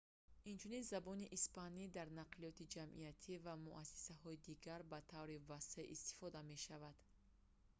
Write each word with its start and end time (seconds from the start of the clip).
инчунин 0.51 0.83
забони 0.91 1.25
испанӣ 1.37 1.83
дар 1.97 2.07
нақлиёти 2.19 2.69
ҷамъиятӣ 2.75 3.33
ва 3.45 3.53
муассисаҳои 3.65 4.41
дигар 4.47 4.81
ба 4.91 4.99
таври 5.11 5.37
васеъ 5.49 5.83
истифода 5.95 6.39
мешавад 6.51 6.97